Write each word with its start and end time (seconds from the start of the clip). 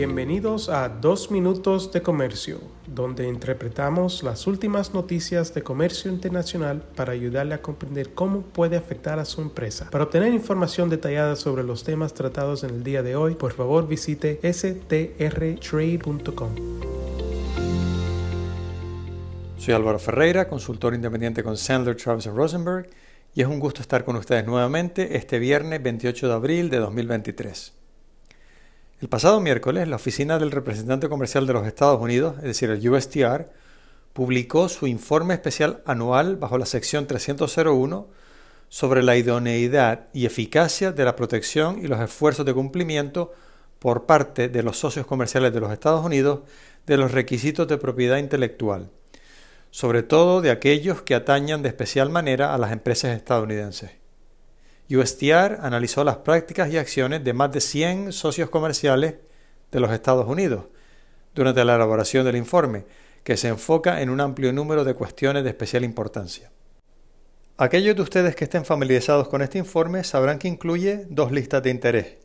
Bienvenidos 0.00 0.70
a 0.70 0.88
Dos 0.88 1.30
Minutos 1.30 1.92
de 1.92 2.00
Comercio, 2.00 2.58
donde 2.86 3.28
interpretamos 3.28 4.22
las 4.22 4.46
últimas 4.46 4.94
noticias 4.94 5.52
de 5.52 5.62
comercio 5.62 6.10
internacional 6.10 6.82
para 6.96 7.12
ayudarle 7.12 7.52
a 7.52 7.60
comprender 7.60 8.14
cómo 8.14 8.40
puede 8.40 8.78
afectar 8.78 9.18
a 9.18 9.26
su 9.26 9.42
empresa. 9.42 9.90
Para 9.90 10.04
obtener 10.04 10.32
información 10.32 10.88
detallada 10.88 11.36
sobre 11.36 11.64
los 11.64 11.84
temas 11.84 12.14
tratados 12.14 12.64
en 12.64 12.70
el 12.70 12.82
día 12.82 13.02
de 13.02 13.14
hoy, 13.14 13.34
por 13.34 13.52
favor 13.52 13.86
visite 13.86 14.40
strtrade.com. 14.42 15.10
Soy 19.58 19.74
Álvaro 19.74 19.98
Ferreira, 19.98 20.48
consultor 20.48 20.94
independiente 20.94 21.42
con 21.42 21.58
Sandler, 21.58 21.96
Travis 21.96 22.24
Rosenberg, 22.24 22.88
y 23.34 23.42
es 23.42 23.46
un 23.46 23.60
gusto 23.60 23.82
estar 23.82 24.06
con 24.06 24.16
ustedes 24.16 24.46
nuevamente 24.46 25.18
este 25.18 25.38
viernes 25.38 25.82
28 25.82 26.26
de 26.26 26.32
abril 26.32 26.70
de 26.70 26.78
2023. 26.78 27.79
El 29.00 29.08
pasado 29.08 29.40
miércoles, 29.40 29.88
la 29.88 29.96
Oficina 29.96 30.38
del 30.38 30.50
Representante 30.50 31.08
Comercial 31.08 31.46
de 31.46 31.52
los 31.54 31.66
Estados 31.66 32.00
Unidos, 32.00 32.36
es 32.38 32.44
decir, 32.44 32.70
el 32.70 32.88
USTR, 32.88 33.50
publicó 34.12 34.68
su 34.68 34.86
informe 34.86 35.34
especial 35.34 35.82
anual 35.86 36.36
bajo 36.36 36.58
la 36.58 36.66
sección 36.66 37.06
301 37.06 38.08
sobre 38.68 39.02
la 39.02 39.16
idoneidad 39.16 40.08
y 40.12 40.26
eficacia 40.26 40.92
de 40.92 41.04
la 41.04 41.16
protección 41.16 41.78
y 41.82 41.86
los 41.86 42.00
esfuerzos 42.00 42.44
de 42.44 42.54
cumplimiento 42.54 43.32
por 43.78 44.04
parte 44.04 44.48
de 44.48 44.62
los 44.62 44.78
socios 44.78 45.06
comerciales 45.06 45.52
de 45.52 45.60
los 45.60 45.72
Estados 45.72 46.04
Unidos 46.04 46.40
de 46.86 46.96
los 46.96 47.12
requisitos 47.12 47.66
de 47.68 47.78
propiedad 47.78 48.18
intelectual 48.18 48.90
sobre 49.70 50.02
todo 50.02 50.40
de 50.40 50.50
aquellos 50.50 51.02
que 51.02 51.14
atañan 51.14 51.62
de 51.62 51.68
especial 51.68 52.10
manera 52.10 52.54
a 52.54 52.58
las 52.58 52.72
empresas 52.72 53.16
estadounidenses. 53.16 53.99
USTR 54.90 55.58
analizó 55.60 56.02
las 56.02 56.16
prácticas 56.18 56.72
y 56.72 56.76
acciones 56.76 57.22
de 57.22 57.32
más 57.32 57.52
de 57.52 57.60
100 57.60 58.12
socios 58.12 58.50
comerciales 58.50 59.14
de 59.70 59.80
los 59.80 59.92
Estados 59.92 60.26
Unidos 60.26 60.64
durante 61.34 61.64
la 61.64 61.76
elaboración 61.76 62.24
del 62.24 62.36
informe, 62.36 62.84
que 63.22 63.36
se 63.36 63.48
enfoca 63.48 64.02
en 64.02 64.10
un 64.10 64.20
amplio 64.20 64.52
número 64.52 64.84
de 64.84 64.94
cuestiones 64.94 65.44
de 65.44 65.50
especial 65.50 65.84
importancia. 65.84 66.50
Aquellos 67.56 67.94
de 67.94 68.02
ustedes 68.02 68.34
que 68.34 68.44
estén 68.44 68.64
familiarizados 68.64 69.28
con 69.28 69.42
este 69.42 69.58
informe 69.58 70.02
sabrán 70.02 70.38
que 70.38 70.48
incluye 70.48 71.06
dos 71.08 71.30
listas 71.30 71.62
de 71.62 71.70
interés. 71.70 72.16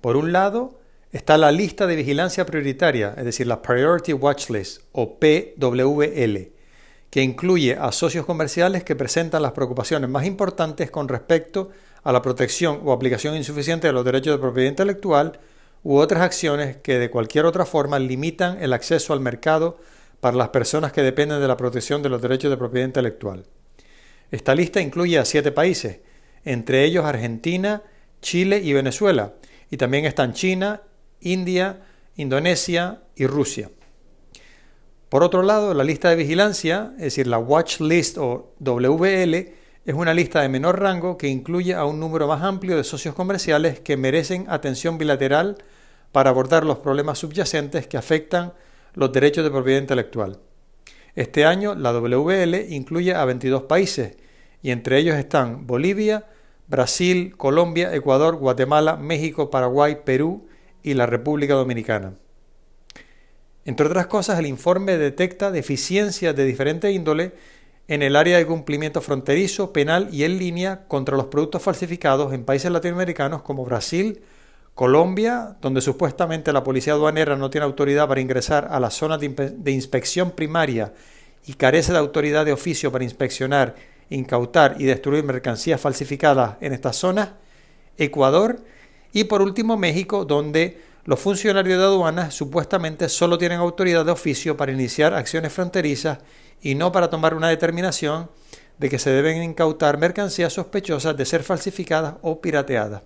Por 0.00 0.16
un 0.16 0.32
lado, 0.32 0.80
está 1.12 1.38
la 1.38 1.50
lista 1.50 1.86
de 1.86 1.96
vigilancia 1.96 2.44
prioritaria, 2.44 3.14
es 3.16 3.24
decir, 3.24 3.46
la 3.46 3.62
Priority 3.62 4.12
Watch 4.12 4.50
List 4.50 4.82
o 4.92 5.18
PWL, 5.18 6.53
que 7.14 7.22
incluye 7.22 7.76
a 7.80 7.92
socios 7.92 8.26
comerciales 8.26 8.82
que 8.82 8.96
presentan 8.96 9.40
las 9.40 9.52
preocupaciones 9.52 10.10
más 10.10 10.26
importantes 10.26 10.90
con 10.90 11.06
respecto 11.06 11.70
a 12.02 12.10
la 12.10 12.20
protección 12.20 12.80
o 12.84 12.92
aplicación 12.92 13.36
insuficiente 13.36 13.86
de 13.86 13.92
los 13.92 14.04
derechos 14.04 14.34
de 14.34 14.40
propiedad 14.40 14.68
intelectual 14.68 15.38
u 15.84 15.94
otras 15.98 16.22
acciones 16.22 16.78
que 16.78 16.98
de 16.98 17.10
cualquier 17.10 17.44
otra 17.44 17.66
forma 17.66 18.00
limitan 18.00 18.60
el 18.60 18.72
acceso 18.72 19.12
al 19.12 19.20
mercado 19.20 19.78
para 20.18 20.36
las 20.36 20.48
personas 20.48 20.90
que 20.90 21.02
dependen 21.02 21.40
de 21.40 21.46
la 21.46 21.56
protección 21.56 22.02
de 22.02 22.08
los 22.08 22.20
derechos 22.20 22.50
de 22.50 22.56
propiedad 22.56 22.88
intelectual. 22.88 23.44
Esta 24.32 24.56
lista 24.56 24.80
incluye 24.80 25.16
a 25.16 25.24
siete 25.24 25.52
países, 25.52 26.00
entre 26.44 26.82
ellos 26.82 27.04
Argentina, 27.04 27.84
Chile 28.22 28.58
y 28.58 28.72
Venezuela, 28.72 29.34
y 29.70 29.76
también 29.76 30.04
están 30.04 30.32
China, 30.32 30.82
India, 31.20 31.78
Indonesia 32.16 33.02
y 33.14 33.28
Rusia. 33.28 33.70
Por 35.14 35.22
otro 35.22 35.44
lado, 35.44 35.74
la 35.74 35.84
lista 35.84 36.10
de 36.10 36.16
vigilancia, 36.16 36.90
es 36.96 37.04
decir, 37.04 37.28
la 37.28 37.38
Watch 37.38 37.78
List 37.78 38.18
o 38.18 38.52
WL, 38.58 39.34
es 39.84 39.94
una 39.94 40.12
lista 40.12 40.42
de 40.42 40.48
menor 40.48 40.80
rango 40.80 41.16
que 41.16 41.28
incluye 41.28 41.72
a 41.72 41.84
un 41.84 42.00
número 42.00 42.26
más 42.26 42.42
amplio 42.42 42.76
de 42.76 42.82
socios 42.82 43.14
comerciales 43.14 43.78
que 43.78 43.96
merecen 43.96 44.44
atención 44.48 44.98
bilateral 44.98 45.58
para 46.10 46.30
abordar 46.30 46.64
los 46.64 46.78
problemas 46.78 47.20
subyacentes 47.20 47.86
que 47.86 47.96
afectan 47.96 48.54
los 48.94 49.12
derechos 49.12 49.44
de 49.44 49.52
propiedad 49.52 49.78
intelectual. 49.78 50.40
Este 51.14 51.46
año, 51.46 51.76
la 51.76 51.92
WL 51.92 52.66
incluye 52.70 53.14
a 53.14 53.24
22 53.24 53.62
países, 53.62 54.16
y 54.62 54.72
entre 54.72 54.98
ellos 54.98 55.14
están 55.14 55.64
Bolivia, 55.68 56.26
Brasil, 56.66 57.36
Colombia, 57.36 57.94
Ecuador, 57.94 58.34
Guatemala, 58.34 58.96
México, 58.96 59.48
Paraguay, 59.48 59.98
Perú, 60.04 60.48
y 60.82 60.94
la 60.94 61.06
República 61.06 61.54
Dominicana. 61.54 62.14
Entre 63.64 63.86
otras 63.86 64.06
cosas, 64.06 64.38
el 64.38 64.46
informe 64.46 64.98
detecta 64.98 65.50
deficiencias 65.50 66.36
de 66.36 66.44
diferente 66.44 66.92
índole 66.92 67.32
en 67.88 68.02
el 68.02 68.16
área 68.16 68.38
de 68.38 68.46
cumplimiento 68.46 69.00
fronterizo, 69.00 69.72
penal 69.72 70.08
y 70.10 70.24
en 70.24 70.38
línea 70.38 70.86
contra 70.88 71.16
los 71.16 71.26
productos 71.26 71.62
falsificados 71.62 72.32
en 72.32 72.44
países 72.44 72.70
latinoamericanos 72.70 73.42
como 73.42 73.64
Brasil, 73.64 74.22
Colombia, 74.74 75.56
donde 75.60 75.80
supuestamente 75.80 76.52
la 76.52 76.64
policía 76.64 76.94
aduanera 76.94 77.36
no 77.36 77.50
tiene 77.50 77.64
autoridad 77.64 78.08
para 78.08 78.20
ingresar 78.20 78.68
a 78.70 78.80
las 78.80 78.94
zonas 78.94 79.20
de, 79.20 79.70
inspección 79.70 80.32
primaria 80.32 80.92
y 81.46 81.54
carece 81.54 81.92
de 81.92 81.98
autoridad 81.98 82.44
de 82.44 82.52
oficio 82.52 82.90
para 82.90 83.04
inspeccionar, 83.04 83.76
incautar 84.10 84.76
y 84.78 84.84
destruir 84.84 85.22
mercancías 85.22 85.80
falsificadas 85.80 86.56
en 86.60 86.72
estas 86.72 86.96
zonas, 86.96 87.30
Ecuador 87.98 88.60
y 89.12 89.24
por 89.24 89.42
último 89.42 89.76
México, 89.76 90.24
donde 90.24 90.80
los 91.04 91.20
funcionarios 91.20 91.78
de 91.78 91.84
aduanas 91.84 92.34
supuestamente 92.34 93.08
solo 93.08 93.36
tienen 93.36 93.58
autoridad 93.58 94.06
de 94.06 94.12
oficio 94.12 94.56
para 94.56 94.72
iniciar 94.72 95.12
acciones 95.12 95.52
fronterizas 95.52 96.18
y 96.62 96.74
no 96.74 96.92
para 96.92 97.10
tomar 97.10 97.34
una 97.34 97.50
determinación 97.50 98.30
de 98.78 98.88
que 98.88 98.98
se 98.98 99.10
deben 99.10 99.42
incautar 99.42 99.98
mercancías 99.98 100.54
sospechosas 100.54 101.16
de 101.16 101.26
ser 101.26 101.42
falsificadas 101.42 102.14
o 102.22 102.40
pirateadas. 102.40 103.02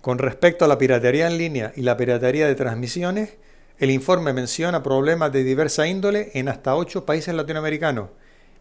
Con 0.00 0.18
respecto 0.18 0.64
a 0.64 0.68
la 0.68 0.78
piratería 0.78 1.26
en 1.26 1.36
línea 1.36 1.72
y 1.76 1.82
la 1.82 1.96
piratería 1.96 2.46
de 2.46 2.54
transmisiones, 2.54 3.36
el 3.78 3.90
informe 3.90 4.32
menciona 4.32 4.82
problemas 4.82 5.32
de 5.32 5.44
diversa 5.44 5.86
índole 5.86 6.30
en 6.32 6.48
hasta 6.48 6.74
ocho 6.76 7.04
países 7.04 7.34
latinoamericanos 7.34 8.08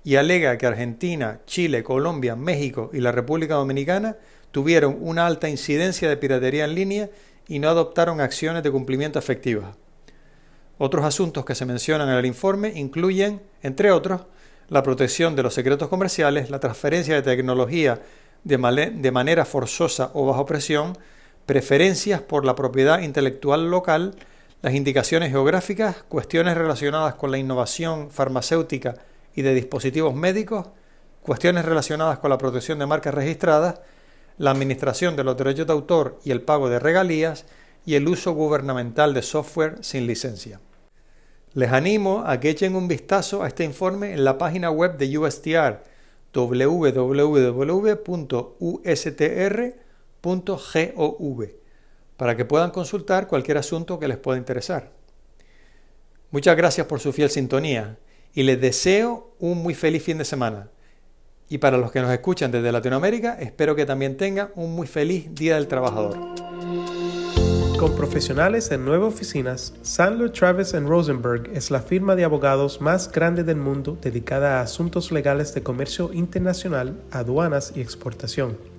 y 0.03 0.17
alega 0.17 0.57
que 0.57 0.66
Argentina, 0.66 1.40
Chile, 1.46 1.84
Colombia, 1.84 2.35
México 2.35 2.90
y 2.91 3.00
la 3.00 3.13
República 3.13 3.56
Dominicana 3.56 4.17
tuvieron 4.52 4.97
una 5.00 5.25
alta 5.25 5.47
incidencia 5.47 6.09
de 6.09 6.17
piratería 6.17 6.66
en 6.66 6.75
línea 6.75 7.09
y 7.47 7.59
no 7.59 7.69
adoptaron 7.69 8.22
acciones 8.22 8.63
de 8.63 8.72
cumplimiento 8.72 9.19
efectivas. 9.19 9.75
Otros 10.78 11.06
asuntos 11.06 11.45
que 11.45 11.56
se 11.56 11.66
mencionan 11.66 12.09
en 12.09 12.16
el 12.16 12.25
informe 12.25 12.73
incluyen, 12.75 13.41
entre 13.61 13.91
otros, 13.91 14.22
la 14.67 14.83
protección 14.83 15.35
de 15.35 15.44
los 15.44 15.53
secretos 15.53 15.88
comerciales, 15.88 16.50
la 16.50 16.59
transferencia 16.59 17.16
de 17.16 17.22
tecnología 17.22 18.01
de, 18.44 18.91
de, 18.95 19.11
manera 19.11 19.45
forzosa 19.45 20.11
o 20.13 20.25
bajo 20.25 20.45
presión, 20.45 20.97
preferencias 21.45 22.22
por 22.22 22.45
la 22.45 22.55
propiedad 22.55 23.00
intelectual 23.00 23.69
local, 23.69 24.16
las 24.61 24.73
indicaciones 24.73 25.29
geográficas, 25.29 26.03
cuestiones 26.09 26.57
relacionadas 26.57 27.16
con 27.16 27.31
la 27.31 27.38
innovación 27.38 28.09
farmacéutica 28.09 28.95
y 29.35 29.44
de 29.44 29.53
dispositivos 29.53 30.16
médicos, 30.16 30.67
cuestiones 31.22 31.66
relacionadas 31.66 32.19
con 32.19 32.29
la 32.29 32.38
protección 32.38 32.79
de 32.79 32.85
marcas 32.85 33.13
registradas, 33.13 33.79
la 34.38 34.51
administración 34.51 35.16
de 35.16 35.23
los 35.23 35.38
derechos 35.38 35.68
de 35.68 35.73
autor 35.73 36.19
y 36.23 36.31
el 36.31 36.41
pago 36.41 36.69
de 36.69 36.79
regalías 36.79 37.46
y 37.85 37.96
el 37.96 38.07
uso 38.07 38.34
gubernamental 38.34 39.13
de 39.13 39.22
software 39.22 39.78
sin 39.81 40.07
licencia. 40.07 40.59
Les 41.53 41.72
animo 41.72 42.23
a 42.25 42.40
que 42.40 42.50
echen 42.50 42.75
un 42.75 42.88
vistazo 42.88 43.44
a 43.44 43.47
este 43.47 43.63
informe 43.63 44.13
en 44.13 44.25
la 44.25 44.38
página 44.38 44.72
web 44.72 44.97
de 44.97 45.18
USTR 45.18 45.84
www.ustr.gov 46.34 46.96
para 52.17 52.35
que 52.35 52.46
puedan 52.46 52.72
consultar 52.72 53.28
cualquier 53.28 53.57
asunto 53.57 54.00
que 54.00 54.07
les 54.07 54.17
pueda 54.17 54.38
interesar. 54.38 54.91
Muchas 56.31 56.57
gracias 56.57 56.88
por 56.88 57.00
su 57.00 57.13
fiel 57.13 57.29
sintonía 57.29 57.97
y 58.34 58.44
les 58.44 58.59
deseo 58.59 59.34
un 59.40 59.59
muy 59.59 59.73
feliz 59.73 60.03
fin 60.03 60.17
de 60.17 60.25
semana. 60.25 60.69
Y 61.47 61.59
para 61.59 61.78
los 61.78 61.91
que 61.91 62.01
nos 62.01 62.11
escuchan 62.11 62.51
desde 62.51 62.72
Latinoamérica, 62.72 63.38
espero 63.39 63.75
que 63.75 63.85
también 63.85 64.17
tengan 64.17 64.50
un 64.56 64.73
muy 64.73 64.88
feliz 64.88 65.33
Día 65.35 65.56
del 65.56 65.67
Trabajador. 65.67 66.17
Con 67.78 67.96
profesionales 67.96 68.72
en 68.72 68.85
nueve 68.85 69.05
oficinas, 69.05 69.73
Sandler 69.81 70.31
Travis 70.31 70.73
Rosenberg 70.73 71.49
es 71.53 71.70
la 71.70 71.81
firma 71.81 72.16
de 72.16 72.23
abogados 72.23 72.81
más 72.81 73.11
grande 73.11 73.43
del 73.43 73.58
mundo 73.58 73.97
dedicada 74.02 74.59
a 74.59 74.61
asuntos 74.61 75.11
legales 75.11 75.53
de 75.53 75.61
comercio 75.61 76.11
internacional, 76.14 76.96
aduanas 77.11 77.73
y 77.75 77.81
exportación. 77.81 78.74